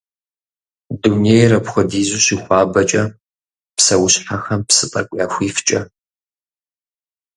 [1.01, 3.03] Дунейр апхуэдизу щыхуабэкӏэ,
[3.75, 5.81] псэущхьэхэм псы тӏэкӏу яхуифкӏэ.